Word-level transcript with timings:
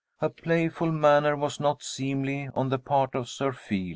A 0.19 0.31
playful 0.31 0.91
manner 0.91 1.35
was 1.35 1.59
not 1.59 1.83
seemly 1.83 2.49
on 2.55 2.69
the 2.69 2.79
part 2.79 3.13
of 3.13 3.25
a 3.25 3.27
Sir 3.27 3.51
Feal. 3.51 3.89